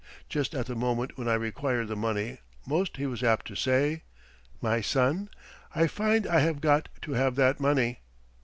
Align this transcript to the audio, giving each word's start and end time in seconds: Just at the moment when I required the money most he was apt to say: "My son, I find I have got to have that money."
Just 0.27 0.55
at 0.55 0.65
the 0.65 0.73
moment 0.73 1.15
when 1.15 1.27
I 1.27 1.35
required 1.35 1.87
the 1.87 1.95
money 1.95 2.39
most 2.65 2.97
he 2.97 3.05
was 3.05 3.21
apt 3.21 3.45
to 3.45 3.55
say: 3.55 4.01
"My 4.59 4.81
son, 4.81 5.29
I 5.75 5.85
find 5.85 6.25
I 6.25 6.39
have 6.39 6.59
got 6.59 6.89
to 7.03 7.11
have 7.11 7.35
that 7.35 7.59
money." 7.59 7.99